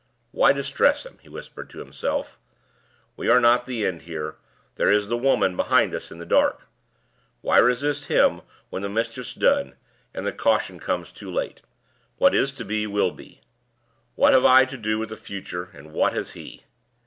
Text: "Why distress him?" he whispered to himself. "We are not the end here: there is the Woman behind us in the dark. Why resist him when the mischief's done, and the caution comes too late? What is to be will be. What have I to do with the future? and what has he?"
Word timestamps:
"Why 0.31 0.51
distress 0.51 1.05
him?" 1.05 1.19
he 1.21 1.29
whispered 1.29 1.69
to 1.69 1.77
himself. 1.77 2.39
"We 3.15 3.29
are 3.29 3.39
not 3.39 3.67
the 3.67 3.85
end 3.85 4.01
here: 4.01 4.35
there 4.73 4.91
is 4.91 5.09
the 5.09 5.15
Woman 5.17 5.55
behind 5.55 5.93
us 5.93 6.09
in 6.09 6.17
the 6.17 6.25
dark. 6.25 6.63
Why 7.41 7.59
resist 7.59 8.05
him 8.05 8.41
when 8.71 8.81
the 8.81 8.89
mischief's 8.89 9.35
done, 9.35 9.75
and 10.11 10.25
the 10.25 10.31
caution 10.31 10.79
comes 10.79 11.11
too 11.11 11.29
late? 11.31 11.61
What 12.17 12.33
is 12.33 12.51
to 12.53 12.65
be 12.65 12.87
will 12.87 13.11
be. 13.11 13.41
What 14.15 14.33
have 14.33 14.43
I 14.43 14.65
to 14.65 14.77
do 14.77 14.97
with 14.97 15.09
the 15.09 15.17
future? 15.17 15.69
and 15.71 15.93
what 15.93 16.13
has 16.13 16.31
he?" 16.31 16.63